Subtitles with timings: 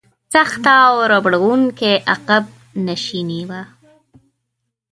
[0.33, 2.45] سخته او ربړونکې عقب
[2.85, 3.61] نشیني وه.